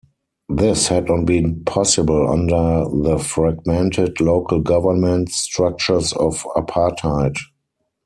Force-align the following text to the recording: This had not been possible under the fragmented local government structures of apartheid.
This 0.49 0.87
had 0.87 1.09
not 1.09 1.25
been 1.27 1.63
possible 1.63 2.27
under 2.27 2.85
the 3.07 3.19
fragmented 3.19 4.19
local 4.19 4.59
government 4.59 5.29
structures 5.29 6.11
of 6.13 6.37
apartheid. 6.55 7.35